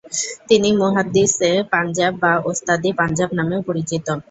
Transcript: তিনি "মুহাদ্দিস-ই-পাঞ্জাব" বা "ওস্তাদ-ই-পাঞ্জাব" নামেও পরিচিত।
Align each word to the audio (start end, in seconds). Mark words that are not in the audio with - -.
তিনি 0.49 0.69
"মুহাদ্দিস-ই-পাঞ্জাব" 0.77 2.13
বা 2.19 2.31
"ওস্তাদ-ই-পাঞ্জাব" 2.45 3.29
নামেও 3.33 3.61
পরিচিত। 3.61 4.07